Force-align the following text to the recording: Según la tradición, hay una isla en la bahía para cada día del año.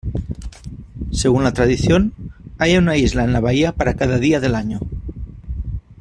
Según 1.11 1.43
la 1.43 1.53
tradición, 1.53 2.15
hay 2.57 2.75
una 2.75 2.97
isla 2.97 3.23
en 3.23 3.33
la 3.33 3.39
bahía 3.39 3.75
para 3.75 3.93
cada 3.95 4.17
día 4.17 4.39
del 4.39 4.55
año. 4.55 4.79